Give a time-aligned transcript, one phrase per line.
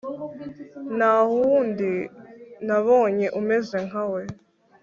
[0.97, 1.91] nta wundi
[2.67, 4.21] nabonye umeze nkawe